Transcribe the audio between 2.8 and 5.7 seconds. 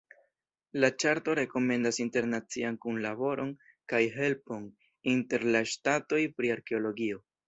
kunlaboron kaj helpon inter la